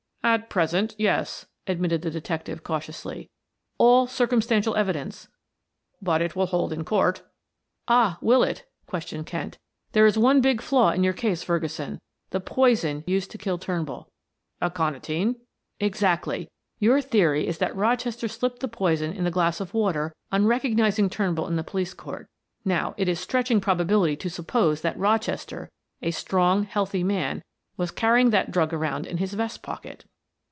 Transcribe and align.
"At 0.23 0.51
present, 0.51 0.93
yes," 0.99 1.47
admitted 1.67 2.03
the 2.03 2.11
detective 2.11 2.63
cautiously. 2.63 3.29
"All 3.79 4.05
circumstantial 4.07 4.75
evidence" 4.77 5.27
"But 6.01 6.21
it 6.21 6.35
will 6.37 6.45
hold 6.45 6.71
in 6.71 6.85
court" 6.85 7.23
"Ah, 7.87 8.17
will 8.21 8.43
it?" 8.43 8.63
questioned 8.85 9.25
Kent. 9.25 9.57
"There's 9.93 10.17
one 10.19 10.39
big 10.39 10.61
flaw 10.61 10.91
in 10.91 11.03
your 11.03 11.11
case, 11.11 11.41
Ferguson; 11.43 11.99
the 12.29 12.39
poison 12.39 13.03
used 13.07 13.29
to 13.31 13.37
kill 13.39 13.57
Turnbull." 13.57 14.09
"Aconitine?" 14.61 15.37
"Exactly. 15.81 16.49
Your 16.79 17.01
theory 17.01 17.45
is 17.47 17.57
that 17.57 17.75
Rochester 17.75 18.27
slipped 18.29 18.59
the 18.59 18.67
poison 18.69 19.11
in 19.13 19.23
the 19.25 19.31
glass 19.31 19.59
of 19.59 19.73
water 19.73 20.13
on 20.31 20.45
recognizing 20.45 21.09
Turnbull 21.09 21.47
in 21.47 21.55
the 21.57 21.63
police 21.63 21.95
court; 21.95 22.29
now, 22.63 22.93
it 22.95 23.09
is 23.09 23.19
stretching 23.19 23.59
probability 23.59 24.15
to 24.17 24.29
suppose 24.29 24.79
that 24.81 24.97
Rochester, 24.97 25.69
a 26.03 26.11
strong 26.11 26.63
healthy 26.63 27.03
man, 27.03 27.43
was 27.75 27.89
carrying 27.91 28.29
that 28.29 28.51
drug 28.51 28.71
around 28.71 29.05
in 29.07 29.17
his 29.17 29.33
vest 29.33 29.61
pocket." 29.63 30.05